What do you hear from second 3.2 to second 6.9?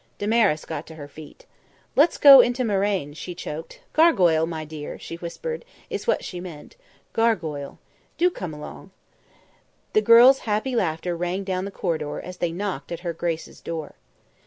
choked. "Gargoyle, my dear," she whispered, "is what she meant